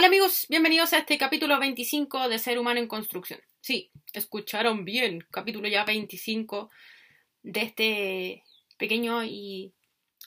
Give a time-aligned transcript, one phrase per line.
[0.00, 3.38] Hola amigos, bienvenidos a este capítulo 25 de Ser Humano en Construcción.
[3.60, 6.70] Sí, escucharon bien, capítulo ya 25
[7.42, 8.44] de este
[8.78, 9.74] pequeño y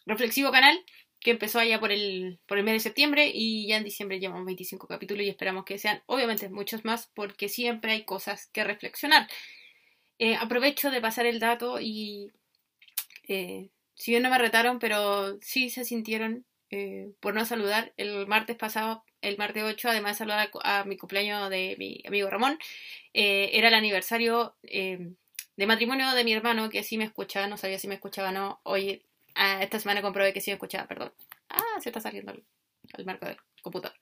[0.05, 0.79] reflexivo canal
[1.19, 4.45] que empezó allá por el, por el mes de septiembre y ya en diciembre llevamos
[4.45, 9.27] 25 capítulos y esperamos que sean obviamente muchos más porque siempre hay cosas que reflexionar.
[10.19, 12.29] Eh, aprovecho de pasar el dato y
[13.27, 18.27] eh, si bien no me retaron, pero sí se sintieron eh, por no saludar el
[18.27, 22.59] martes pasado, el martes 8, además de saludar a, mi cumpleaños de mi amigo Ramón,
[23.13, 25.13] eh, era el aniversario eh,
[25.55, 28.31] de matrimonio de mi hermano, que sí me escuchaba, no sabía si me escuchaba o
[28.31, 28.61] no.
[28.63, 29.03] Hoy,
[29.35, 31.13] ah, esta semana comprobé que sí me escuchaba, perdón.
[31.49, 33.97] Ah, se está saliendo el, marco del computador.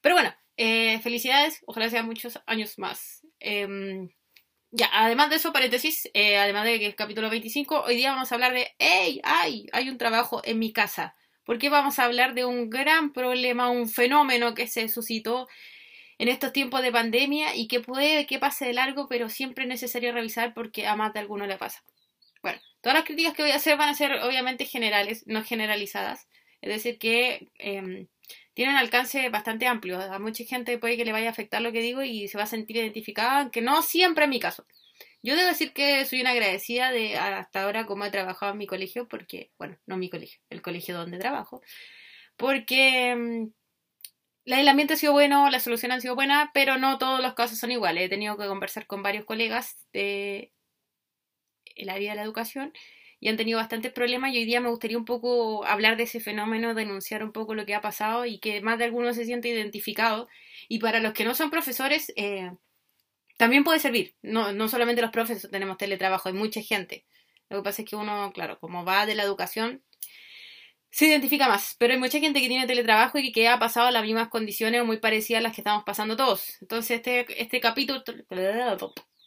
[0.00, 0.34] Pero bueno,
[1.02, 3.26] felicidades, ojalá sean muchos años más.
[3.38, 4.10] Em,
[4.72, 8.34] ya, además de eso, paréntesis, además de que es capítulo 25, hoy día vamos a
[8.34, 9.20] hablar de, ¡Ey!
[9.24, 9.66] ¡Ay!
[9.72, 11.14] Hay un trabajo en mi casa
[11.50, 15.48] porque vamos a hablar de un gran problema, un fenómeno que se suscitó
[16.18, 19.68] en estos tiempos de pandemia y que puede que pase de largo, pero siempre es
[19.68, 21.82] necesario revisar porque a más de alguno le pasa.
[22.40, 26.28] Bueno, todas las críticas que voy a hacer van a ser obviamente generales, no generalizadas,
[26.60, 28.06] es decir, que eh,
[28.54, 30.00] tienen alcance bastante amplio.
[30.00, 32.44] A mucha gente puede que le vaya a afectar lo que digo y se va
[32.44, 34.64] a sentir identificada, aunque no siempre en mi caso.
[35.22, 38.66] Yo debo decir que soy una agradecida de hasta ahora cómo he trabajado en mi
[38.66, 41.60] colegio, porque, bueno, no mi colegio, el colegio donde trabajo,
[42.36, 43.52] porque mm,
[44.46, 47.58] el aislamiento ha sido bueno, la solución ha sido buena, pero no todos los casos
[47.58, 48.04] son iguales.
[48.04, 50.52] He tenido que conversar con varios colegas de
[51.76, 52.72] el área de la educación
[53.20, 56.20] y han tenido bastantes problemas y hoy día me gustaría un poco hablar de ese
[56.20, 59.48] fenómeno, denunciar un poco lo que ha pasado y que más de alguno se siente
[59.48, 60.28] identificado.
[60.68, 62.50] Y para los que no son profesores, eh,
[63.40, 64.14] también puede servir.
[64.20, 67.06] No, no solamente los profesores tenemos teletrabajo, hay mucha gente.
[67.48, 69.82] Lo que pasa es que uno, claro, como va de la educación,
[70.90, 71.74] se identifica más.
[71.78, 74.98] Pero hay mucha gente que tiene teletrabajo y que ha pasado las mismas condiciones muy
[74.98, 76.58] parecidas a las que estamos pasando todos.
[76.60, 78.04] Entonces, este, este capítulo.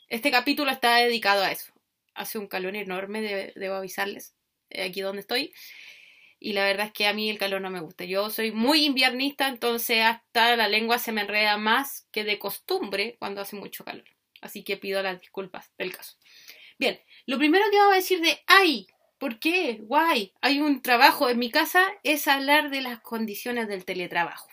[0.10, 1.74] Este capítulo está dedicado a eso.
[2.14, 4.36] Hace un calor enorme, debo avisarles.
[4.70, 5.52] Eh, aquí donde estoy
[6.44, 8.04] y la verdad es que a mí el calor no me gusta.
[8.04, 13.16] Yo soy muy inviernista, entonces hasta la lengua se me enreda más que de costumbre
[13.18, 14.04] cuando hace mucho calor.
[14.42, 16.18] Así que pido las disculpas del caso.
[16.78, 18.88] Bien, lo primero que vamos a decir de ay,
[19.20, 19.80] ¿por qué?
[19.84, 24.50] Guay, hay un trabajo en mi casa es hablar de las condiciones del teletrabajo.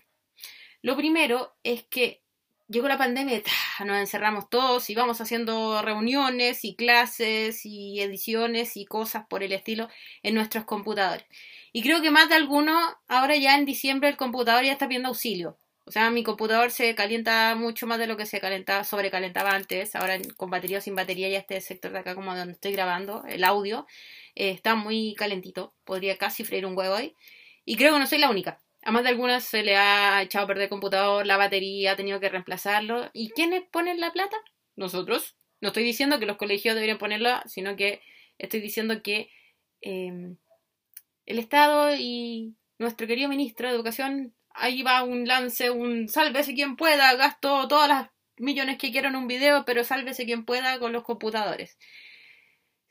[0.82, 2.22] Lo primero es que
[2.70, 3.42] llegó la pandemia,
[3.84, 9.52] nos encerramos todos y vamos haciendo reuniones y clases y ediciones y cosas por el
[9.52, 9.88] estilo
[10.22, 11.26] en nuestros computadores.
[11.72, 12.78] Y creo que más de alguno,
[13.08, 15.58] ahora ya en diciembre el computador ya está pidiendo auxilio.
[15.84, 19.96] O sea, mi computador se calienta mucho más de lo que se calentaba, sobrecalentaba antes.
[19.96, 23.24] Ahora con batería o sin batería ya este sector de acá como donde estoy grabando,
[23.28, 23.86] el audio,
[24.36, 25.74] eh, está muy calentito.
[25.84, 27.16] Podría casi freír un huevo ahí.
[27.64, 28.60] Y creo que no soy la única.
[28.82, 31.96] A más de algunas se le ha echado a perder el computador, la batería, ha
[31.96, 33.10] tenido que reemplazarlo.
[33.12, 34.36] ¿Y quiénes ponen la plata?
[34.76, 35.36] Nosotros.
[35.60, 38.00] No estoy diciendo que los colegios deberían ponerla, sino que
[38.38, 39.30] estoy diciendo que
[39.82, 40.38] em,
[41.26, 46.76] el Estado y nuestro querido ministro de Educación, ahí va un lance, un sálvese quien
[46.76, 48.08] pueda, gasto todas las
[48.38, 51.78] millones que quiero en un video, pero sálvese quien pueda con los computadores.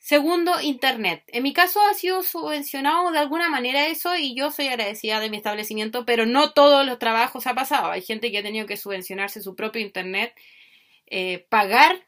[0.01, 1.23] Segundo, Internet.
[1.27, 5.29] En mi caso ha sido subvencionado de alguna manera eso y yo soy agradecida de
[5.29, 7.91] mi establecimiento, pero no todos los trabajos ha pasado.
[7.91, 10.33] Hay gente que ha tenido que subvencionarse su propio Internet,
[11.07, 12.07] eh, pagar,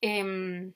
[0.00, 0.72] em,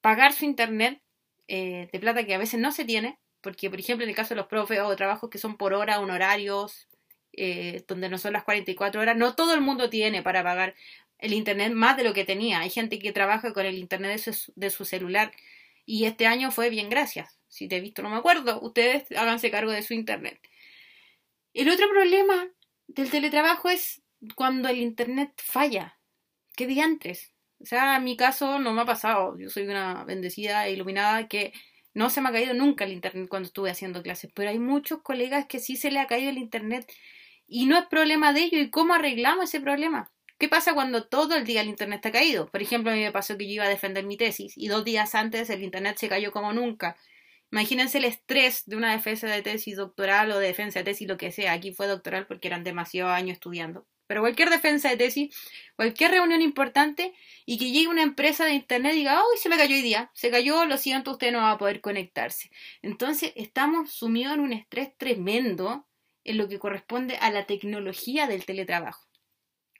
[0.00, 1.00] pagar su Internet
[1.48, 4.30] eh, de plata que a veces no se tiene, porque por ejemplo en el caso
[4.34, 6.88] de los profes o trabajos que son por hora, honorarios,
[7.34, 10.74] eh, donde no son las 44 horas, no todo el mundo tiene para pagar
[11.22, 12.60] el Internet más de lo que tenía.
[12.60, 14.20] Hay gente que trabaja con el Internet
[14.56, 15.32] de su, celular
[15.86, 17.38] y este año fue bien gracias.
[17.48, 20.40] Si te he visto no me acuerdo, ustedes háganse cargo de su Internet.
[21.54, 22.48] El otro problema
[22.88, 24.02] del teletrabajo es
[24.34, 25.96] cuando el Internet falla.
[26.56, 27.32] ¿Qué diantres?
[27.60, 29.38] O sea, en mi caso no me ha pasado.
[29.38, 31.52] Yo soy una bendecida e iluminada que
[31.94, 35.02] no se me ha caído nunca el Internet cuando estuve haciendo clases, pero hay muchos
[35.02, 36.92] colegas que sí se le ha caído el Internet
[37.46, 38.60] y no es problema de ellos.
[38.60, 40.10] ¿Y cómo arreglamos ese problema?
[40.42, 42.48] ¿Qué pasa cuando todo el día el internet está caído?
[42.48, 44.84] Por ejemplo, a mí me pasó que yo iba a defender mi tesis y dos
[44.84, 46.96] días antes el internet se cayó como nunca.
[47.52, 51.16] Imagínense el estrés de una defensa de tesis doctoral o de defensa de tesis, lo
[51.16, 51.52] que sea.
[51.52, 53.86] Aquí fue doctoral porque eran demasiados años estudiando.
[54.08, 55.32] Pero cualquier defensa de tesis,
[55.76, 57.14] cualquier reunión importante
[57.46, 60.10] y que llegue una empresa de internet y diga, uy, se me cayó hoy día,
[60.12, 62.50] se cayó, lo siento, usted no va a poder conectarse.
[62.82, 65.86] Entonces estamos sumidos en un estrés tremendo
[66.24, 69.11] en lo que corresponde a la tecnología del teletrabajo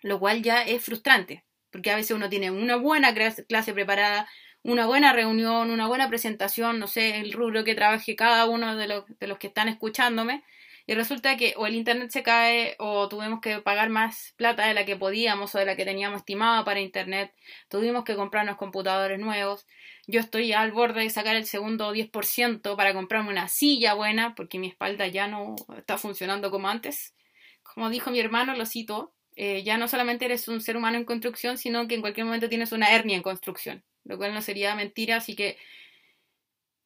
[0.02, 4.28] lo cual ya es frustrante, porque a veces uno tiene una buena clase preparada,
[4.62, 8.88] una buena reunión, una buena presentación, no sé, el rubro que trabaje cada uno de
[8.88, 10.44] los, de los que están escuchándome,
[10.86, 14.74] y resulta que o el internet se cae o tuvimos que pagar más plata de
[14.74, 17.32] la que podíamos o de la que teníamos estimada para internet,
[17.68, 19.66] tuvimos que comprarnos computadores nuevos.
[20.06, 24.58] Yo estoy al borde de sacar el segundo 10% para comprarme una silla buena porque
[24.58, 27.14] mi espalda ya no está funcionando como antes.
[27.62, 31.04] Como dijo mi hermano, lo cito, eh, ya no solamente eres un ser humano en
[31.04, 34.74] construcción, sino que en cualquier momento tienes una hernia en construcción, lo cual no sería
[34.74, 35.56] mentira, así que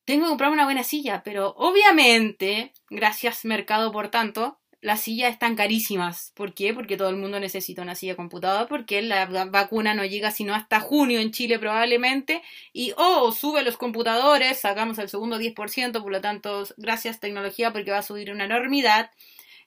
[0.05, 5.57] tengo que comprarme una buena silla, pero obviamente, gracias mercado por tanto, las sillas están
[5.57, 6.33] carísimas.
[6.37, 6.73] ¿Por qué?
[6.73, 10.79] Porque todo el mundo necesita una silla computadora, porque la vacuna no llega sino hasta
[10.79, 12.41] junio en Chile probablemente,
[12.73, 17.91] y oh, sube los computadores, sacamos el segundo 10%, por lo tanto, gracias tecnología porque
[17.91, 19.11] va a subir una enormidad,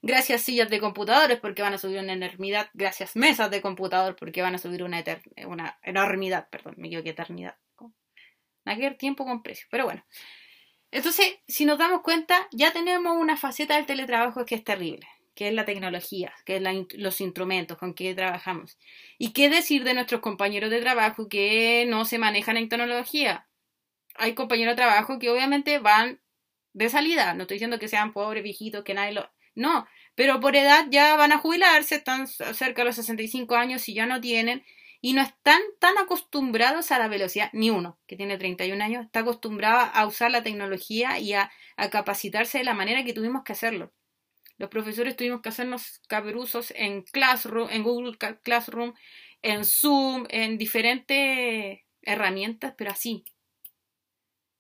[0.01, 4.41] gracias sillas de computadores porque van a subir una enormidad, gracias mesas de computador porque
[4.41, 5.03] van a subir una,
[5.45, 7.55] una enormidad, perdón, me equivoqué, eternidad.
[8.65, 9.67] Nada tiempo con precio.
[9.71, 10.03] Pero bueno.
[10.91, 15.47] Entonces, si nos damos cuenta, ya tenemos una faceta del teletrabajo que es terrible, que
[15.47, 16.63] es la tecnología, que es
[16.93, 18.77] los instrumentos con que trabajamos.
[19.17, 23.47] ¿Y qué decir de nuestros compañeros de trabajo que no se manejan en tecnología?
[24.15, 26.19] Hay compañeros de trabajo que obviamente van
[26.73, 27.33] de salida.
[27.35, 29.29] No estoy diciendo que sean pobres, viejitos, que nadie lo...
[29.55, 33.93] No, pero por edad ya van a jubilarse, están cerca de los 65 años y
[33.93, 34.63] ya no tienen
[35.01, 39.21] y no están tan acostumbrados a la velocidad, ni uno que tiene 31 años está
[39.21, 41.51] acostumbrado a usar la tecnología y a,
[41.91, 43.93] capacitarse de la manera que tuvimos que hacerlo.
[44.57, 48.93] Los profesores tuvimos que hacernos cabruzos en Classroom, en Google Classroom,
[49.41, 53.23] en Zoom, en diferentes herramientas, pero así,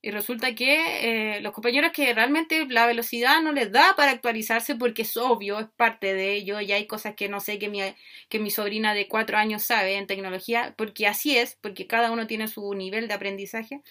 [0.01, 4.75] y resulta que eh, los compañeros que realmente la velocidad no les da para actualizarse
[4.75, 7.81] porque es obvio, es parte de ello, y hay cosas que no sé que mi,
[8.29, 12.27] que mi sobrina de cuatro años sabe en tecnología, porque así es, porque cada uno
[12.27, 13.81] tiene su nivel de aprendizaje,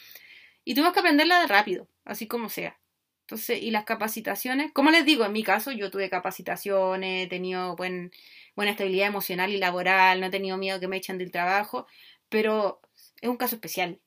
[0.65, 2.79] y tuvimos que aprenderla rápido, así como sea.
[3.23, 7.77] Entonces, y las capacitaciones, como les digo, en mi caso yo tuve capacitaciones, he tenido
[7.77, 8.13] buen,
[8.57, 11.87] buena estabilidad emocional y laboral, no he tenido miedo que me echen del trabajo,
[12.31, 12.81] pero
[13.21, 14.01] es un caso especial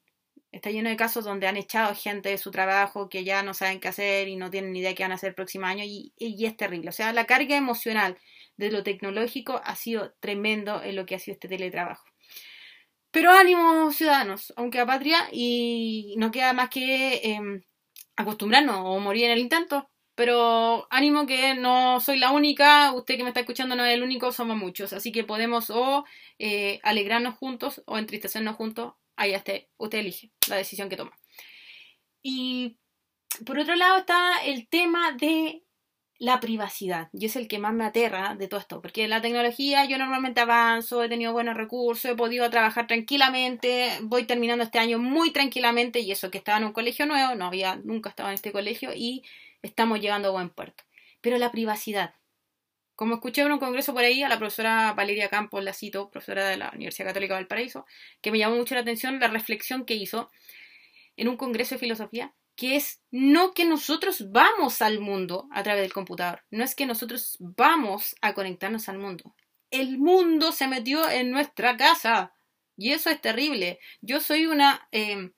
[0.52, 3.80] Está lleno de casos donde han echado gente de su trabajo que ya no saben
[3.80, 5.84] qué hacer y no tienen ni idea de qué van a hacer el próximo año
[5.86, 6.90] y, es terrible.
[6.90, 8.18] O sea, la carga emocional
[8.58, 12.06] de lo tecnológico ha sido tremendo en lo que ha sido este teletrabajo.
[13.12, 17.62] Pero ánimo, ciudadanos, aunque a patria y no queda más que eh,
[18.16, 19.90] acostumbrarnos o morir en el intento.
[20.16, 24.04] Pero ánimo que no soy la única, usted que me está escuchando no es el
[24.04, 24.94] único, somos muchos.
[24.94, 26.06] Así que podemos o
[26.40, 31.18] eh, alegrarnos juntos o entristecernos juntos ahí esté, usted elige la decisión que toma.
[32.22, 32.78] Y
[33.46, 35.64] por otro lado está el tema de
[36.18, 39.86] la privacidad, y es el que más me aterra de todo esto, porque la tecnología
[39.86, 45.00] yo normalmente avanzo, he tenido buenos recursos, he podido trabajar tranquilamente, voy terminando este año
[45.00, 48.36] muy tranquilamente, y eso que estaba en un colegio nuevo, no había nunca estado en
[48.36, 49.24] este colegio, y
[49.64, 50.84] estamos llegando a buen puerto.
[51.22, 52.14] Pero la privacidad,
[53.02, 56.48] como escuché en un congreso por ahí a la profesora Valeria Campos, la cito, profesora
[56.48, 57.88] de la Universidad Católica del Paraíso,
[58.22, 60.30] que me llamó mucho la atención la reflexión que hizo
[61.18, 65.82] en un congreso de filosofía, que es no que nosotros vamos al mundo a través
[65.82, 69.34] del computador, no es que nosotros vamos a conectarnos al mundo.
[69.72, 72.36] El mundo se metió en nuestra casa
[72.78, 73.80] y eso es terrible.
[74.02, 75.32] Yo soy una eh,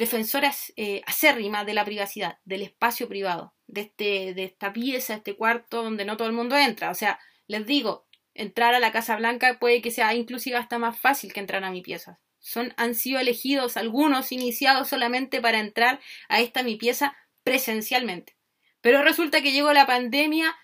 [0.00, 5.36] defensora eh, acérrima de la privacidad, del espacio privado de, este, de esta pieza, este
[5.36, 6.90] cuarto donde no todo el mundo entra.
[6.90, 10.98] O sea, les digo, entrar a la Casa Blanca puede que sea inclusive hasta más
[10.98, 12.18] fácil que entrar a mi pieza.
[12.38, 18.38] Son, han sido elegidos algunos iniciados solamente para entrar a esta mi pieza presencialmente.
[18.80, 20.56] Pero resulta que llegó la pandemia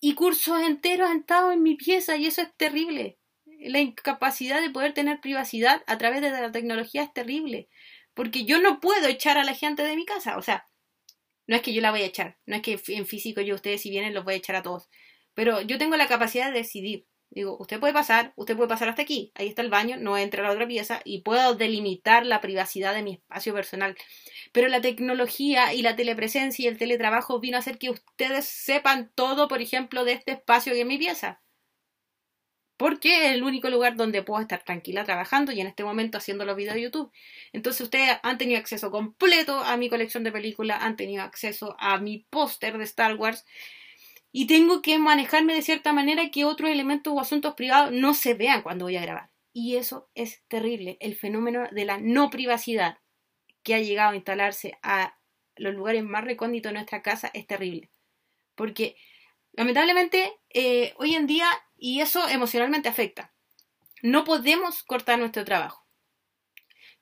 [0.00, 3.18] y cursos enteros han estado en mi pieza y eso es terrible.
[3.60, 7.68] La incapacidad de poder tener privacidad a través de la tecnología es terrible.
[8.14, 10.36] Porque yo no puedo echar a la gente de mi casa.
[10.36, 10.68] O sea,
[11.46, 13.82] no es que yo la voy a echar, no es que en físico yo ustedes
[13.82, 14.88] si vienen los voy a echar a todos,
[15.34, 17.06] pero yo tengo la capacidad de decidir.
[17.30, 20.42] Digo, usted puede pasar, usted puede pasar hasta aquí, ahí está el baño, no entra
[20.42, 23.96] a la otra pieza y puedo delimitar la privacidad de mi espacio personal.
[24.52, 29.10] Pero la tecnología y la telepresencia y el teletrabajo vino a hacer que ustedes sepan
[29.16, 31.43] todo, por ejemplo, de este espacio que es mi pieza
[32.76, 36.44] porque es el único lugar donde puedo estar tranquila trabajando y en este momento haciendo
[36.44, 37.12] los videos de YouTube.
[37.52, 41.98] Entonces ustedes han tenido acceso completo a mi colección de películas, han tenido acceso a
[41.98, 43.44] mi póster de Star Wars
[44.32, 48.34] y tengo que manejarme de cierta manera que otros elementos o asuntos privados no se
[48.34, 49.30] vean cuando voy a grabar.
[49.52, 52.98] Y eso es terrible, el fenómeno de la no privacidad
[53.62, 55.16] que ha llegado a instalarse a
[55.54, 57.90] los lugares más recónditos de nuestra casa es terrible.
[58.56, 58.96] Porque
[59.52, 63.34] lamentablemente eh, hoy en día y eso emocionalmente afecta.
[64.02, 65.84] No podemos cortar nuestro trabajo.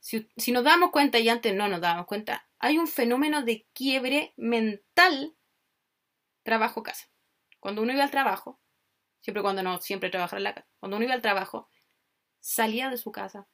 [0.01, 4.35] Si, nos damos cuenta, y antes no nos dábamos cuenta, hay un fenómeno de quiebre
[4.37, 5.37] mental
[6.43, 7.09] trabajo-casa.
[7.61, 8.61] cuando uno iba al trabajo,
[9.21, 11.69] siempre cuando no, siempre trabajar en la casa, cuando uno iba al trabajo,
[12.41, 13.47] salía de su casa,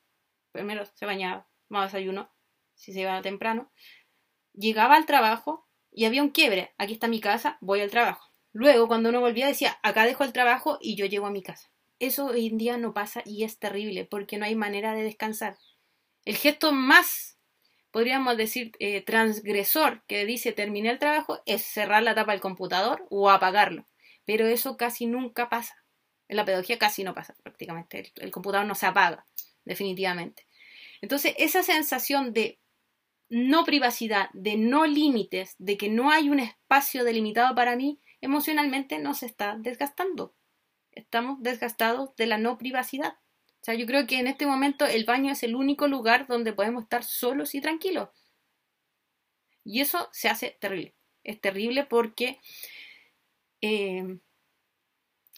[0.53, 2.33] primero se bañaba, tomaba desayuno,
[2.75, 3.71] si se iba temprano,
[4.55, 8.28] llegaba al trabajo y había un quiebre, aquí está mi casa, voy al trabajo.
[8.59, 11.71] Luego, cuando uno volvía, decía, acá dejo el trabajo y yo llego a mi casa.
[12.01, 15.57] Eso hoy en día no pasa y es terrible porque no hay manera de descansar.
[16.25, 17.39] El gesto más,
[17.93, 23.07] podríamos decir, eh, transgresor que dice terminé el trabajo es cerrar la tapa del computador
[23.11, 23.87] o apagarlo.
[24.25, 25.77] Pero eso casi nunca pasa.
[26.27, 28.13] En la pedagogía casi no pasa prácticamente.
[28.17, 29.25] El, computador no se apaga,
[29.65, 30.49] definitivamente.
[31.01, 32.59] Entonces, esa sensación de
[33.29, 38.99] no privacidad, de no límites, de que no hay un espacio delimitado para mí, emocionalmente
[38.99, 40.35] nos está desgastando.
[40.93, 43.15] Estamos desgastados de la no privacidad.
[43.61, 46.53] O sea, yo creo que en este momento el baño es el único lugar donde
[46.53, 48.09] podemos estar solos y tranquilos.
[49.65, 50.95] Y eso se hace terrible.
[51.25, 52.41] Es terrible porque
[53.61, 54.19] eh,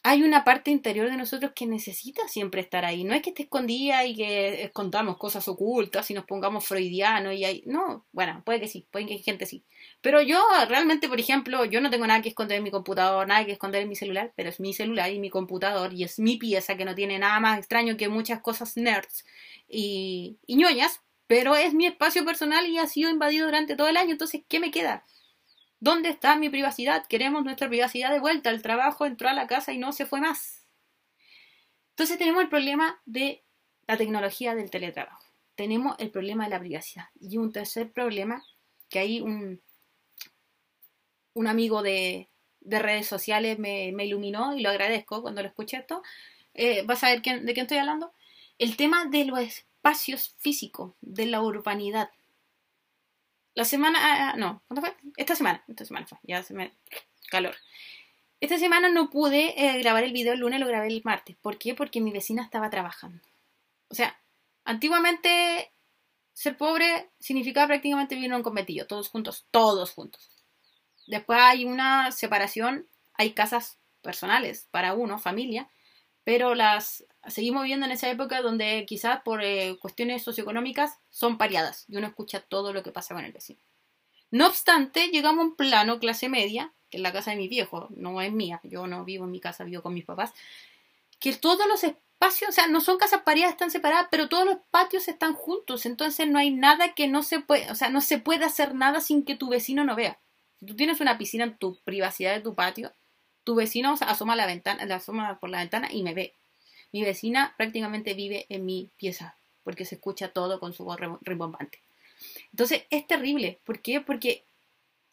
[0.03, 3.05] hay una parte interior de nosotros que necesita siempre estar ahí.
[3.05, 7.45] No es que esté escondida y que escondamos cosas ocultas y nos pongamos freudianos y
[7.45, 7.63] ahí.
[7.67, 9.63] No, bueno, puede que sí, puede que hay gente sí.
[10.01, 13.45] Pero yo realmente, por ejemplo, yo no tengo nada que esconder en mi computador, nada
[13.45, 16.39] que esconder en mi celular, pero es mi celular y mi computador y es mi
[16.39, 19.27] pieza que no tiene nada más extraño que muchas cosas nerds
[19.69, 23.99] y, y ñoñas, pero es mi espacio personal y ha sido invadido durante todo el
[23.99, 24.13] año.
[24.13, 25.05] Entonces, ¿qué me queda?
[25.81, 27.07] ¿Dónde está mi privacidad?
[27.07, 28.51] Queremos nuestra privacidad de vuelta.
[28.51, 30.67] El trabajo entró a la casa y no se fue más.
[31.91, 33.43] Entonces tenemos el problema de
[33.87, 35.25] la tecnología del teletrabajo.
[35.55, 37.07] Tenemos el problema de la privacidad.
[37.19, 38.45] Y un tercer problema,
[38.91, 39.63] que ahí un,
[41.35, 42.29] un amigo de,
[42.63, 46.03] redes sociales me, iluminó y lo agradezco cuando lo escuché esto.
[46.53, 48.13] Eh, ¿Vas a ver de qué estoy hablando?
[48.59, 52.11] El tema de los espacios físicos, de la urbanidad.
[53.55, 54.95] La semana, ah, ah, no, ¿cuándo fue?
[55.17, 56.73] Esta semana, esta semana fue, ya se me...
[57.31, 57.57] calor.
[58.41, 61.37] Esta semana no pude eh, grabar el video el lunes, lo grabé el martes.
[61.37, 61.75] ¿Por qué?
[61.75, 63.23] Porque mi vecina estaba trabajando.
[63.89, 64.19] O sea,
[64.65, 65.73] antiguamente
[66.33, 70.31] ser pobre significaba prácticamente vivir en un conventillo, todos juntos, todos juntos.
[71.07, 75.69] Después hay una separación, hay casas personales para uno, familia,
[76.25, 81.85] pero las seguimos viviendo en esa época donde quizás por eh, cuestiones socioeconómicas son pareadas
[81.89, 83.61] y uno escucha todo lo que pasa con el vecino.
[84.31, 87.89] No obstante, llegamos a un plano clase media, que es la casa de mi viejo,
[87.91, 90.33] no es mía, yo no vivo en mi casa, vivo con mis papás,
[91.19, 94.59] que todos los espacios, o sea, no son casas pareadas, están separadas, pero todos los
[94.71, 98.19] patios están juntos, entonces no hay nada que no se puede, o sea, no se
[98.19, 100.19] puede hacer nada sin que tu vecino no vea.
[100.61, 102.93] Si tú tienes una piscina en tu privacidad de tu patio,
[103.45, 106.35] tu vecino asoma, la ventana, asoma por la ventana y me ve.
[106.93, 111.81] Mi vecina prácticamente vive en mi pieza porque se escucha todo con su voz rimbombante.
[112.51, 113.59] Entonces es terrible.
[113.65, 114.01] ¿Por qué?
[114.01, 114.45] Porque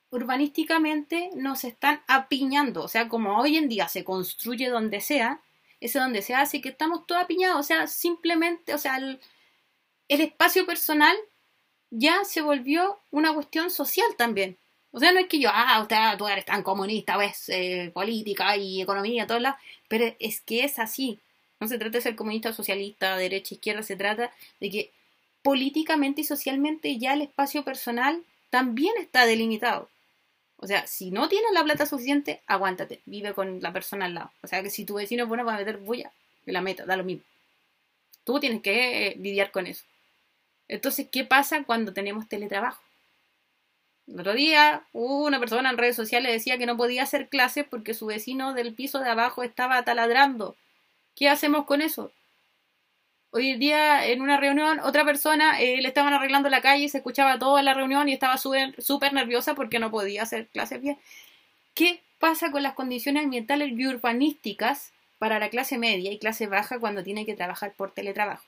[0.10, 2.84] urbanísticamente nos están apiñando.
[2.84, 5.41] O sea, como hoy en día se construye donde sea,
[5.79, 7.60] ese donde sea así que estamos todos apiñados.
[7.60, 9.19] O sea, simplemente, o sea, el,
[10.07, 11.15] espacio personal
[11.89, 14.57] ya se volvió una cuestión social también.
[14.91, 18.57] O sea, no es que yo, ah, usted, tú eres tan comunista, ves, eh, política
[18.57, 19.57] y economía, todo lado,
[19.88, 21.19] pero es que es así.
[21.60, 24.92] No se trata de ser comunista, socialista, derecha, izquierda, se trata de que
[25.42, 29.90] políticamente y socialmente ya el espacio personal también está delimitado.
[30.58, 34.32] O sea, si no tienes la plata suficiente, aguántate, vive con la persona al lado.
[34.42, 36.12] O sea, que si tu vecino es bueno para meter bulla,
[36.46, 37.24] la meta, da lo mismo.
[38.24, 39.86] Tú tienes que eh, lidiar con eso.
[40.68, 42.82] Entonces, ¿qué pasa cuando tenemos teletrabajo?
[44.08, 47.94] El otro día una persona en redes sociales decía que no podía hacer clases porque
[47.94, 50.56] su vecino del piso de abajo estaba taladrando
[51.17, 52.12] ¿Qué hacemos con eso?
[53.31, 57.00] Hoy día en una reunión otra persona eh, le estaban arreglando la calle y se
[57.00, 61.00] escuchaba toda la reunión y estaba súper nerviosa porque no podía hacer clases bien.
[61.74, 66.79] ¿Qué pasa con las condiciones ambientales y urbanísticas para la clase media y clase baja
[66.79, 68.45] cuando tiene que trabajar por teletrabajo?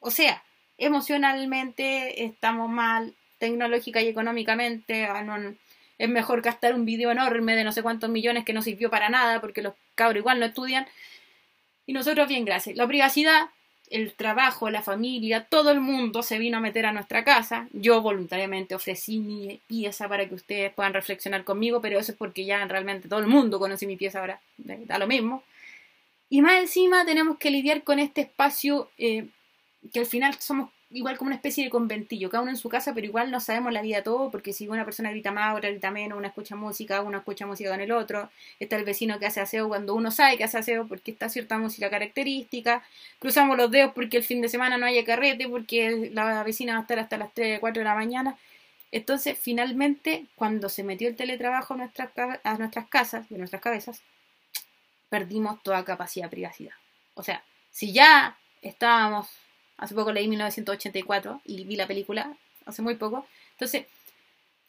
[0.00, 0.42] O sea,
[0.78, 5.52] emocionalmente estamos mal, tecnológica y económicamente, ah,
[5.96, 9.10] es mejor gastar un video enorme de no sé cuántos millones que no sirvió para
[9.10, 10.88] nada porque los cabros igual no estudian
[11.90, 12.76] y nosotros, bien, gracias.
[12.76, 13.50] La privacidad,
[13.88, 17.66] el trabajo, la familia, todo el mundo se vino a meter a nuestra casa.
[17.72, 22.44] Yo voluntariamente ofrecí mi pieza para que ustedes puedan reflexionar conmigo, pero eso es porque
[22.44, 24.40] ya realmente todo el mundo conoce mi pieza ahora.
[24.56, 25.42] Da lo mismo.
[26.28, 29.26] Y más encima tenemos que lidiar con este espacio eh,
[29.92, 32.92] que al final somos igual como una especie de conventillo, cada uno en su casa,
[32.94, 35.90] pero igual no sabemos la vida todo, porque si una persona grita más, otra grita
[35.90, 39.40] menos, una escucha música, una escucha música con el otro, está el vecino que hace
[39.40, 42.82] aseo cuando uno sabe que hace aseo porque está cierta música característica,
[43.18, 46.78] cruzamos los dedos porque el fin de semana no haya carrete, porque la vecina va
[46.80, 48.36] a estar hasta las 3, 4 de la mañana.
[48.92, 52.10] Entonces, finalmente, cuando se metió el teletrabajo a nuestras,
[52.42, 54.02] a nuestras casas, de nuestras cabezas,
[55.08, 56.74] perdimos toda capacidad de privacidad.
[57.14, 59.28] O sea, si ya estábamos,
[59.80, 63.86] hace poco leí 1984 y vi la película hace muy poco, entonces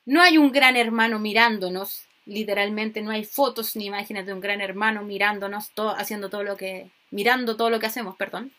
[0.06, 4.62] no hay un gran hermano mirándonos, literalmente no hay fotos ni imágenes de un gran
[4.62, 8.54] hermano mirándonos, todo, haciendo todo lo que, mirando todo lo que hacemos, perdón,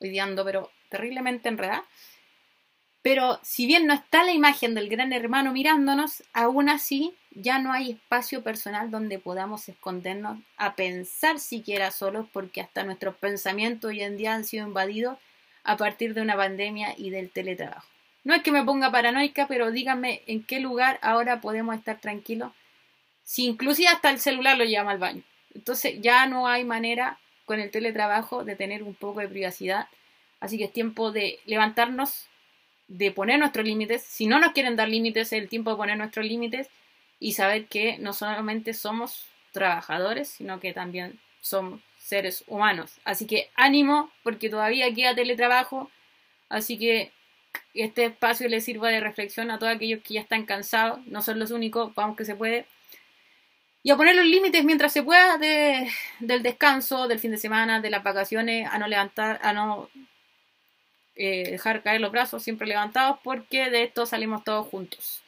[0.00, 1.84] odiando, pero terriblemente enredada.
[3.02, 7.72] Pero si bien no está la imagen del gran hermano mirándonos, aún así ya no
[7.72, 14.00] hay espacio personal donde podamos escondernos a pensar siquiera solos, porque hasta nuestros pensamientos hoy
[14.02, 15.18] en día han sido invadidos
[15.66, 17.86] a partir de una pandemia y del teletrabajo.
[18.24, 22.52] No es que me ponga paranoica, pero díganme en qué lugar ahora podemos estar tranquilos,
[23.24, 25.22] si inclusive hasta el celular lo llama al baño.
[25.54, 29.88] Entonces ya no hay manera con el teletrabajo de tener un poco de privacidad.
[30.40, 32.26] Así que es tiempo de levantarnos,
[32.88, 34.02] de poner nuestros límites.
[34.02, 36.68] Si no nos quieren dar límites, es el tiempo de poner nuestros límites
[37.18, 42.92] y saber que no solamente somos trabajadores, sino que también somos seres humanos.
[43.04, 45.90] Así que ánimo, porque todavía queda teletrabajo.
[46.48, 47.10] Así que
[47.74, 51.38] este espacio les sirva de reflexión a todos aquellos que ya están cansados, no son
[51.38, 52.66] los únicos, vamos que se puede.
[53.82, 57.90] Y a poner los límites mientras se pueda del descanso, del fin de semana, de
[57.90, 59.88] las vacaciones, a no levantar, a no
[61.16, 65.22] eh, dejar caer los brazos siempre levantados, porque de esto salimos todos juntos.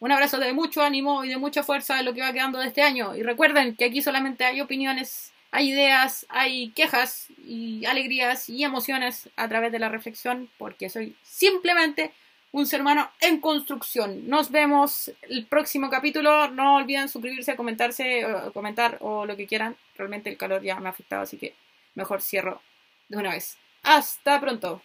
[0.00, 2.68] Un abrazo de mucho ánimo y de mucha fuerza en lo que va quedando de
[2.68, 3.16] este año.
[3.16, 9.30] Y recuerden que aquí solamente hay opiniones hay ideas, hay quejas y alegrías y emociones
[9.36, 12.12] a través de la reflexión, porque soy simplemente
[12.52, 14.28] un ser humano en construcción.
[14.28, 16.50] Nos vemos el próximo capítulo.
[16.50, 19.76] No olviden suscribirse, comentarse, comentar o lo que quieran.
[19.96, 21.54] Realmente el calor ya me ha afectado, así que
[21.94, 22.60] mejor cierro
[23.08, 23.56] de una vez.
[23.82, 24.76] Hasta pronto.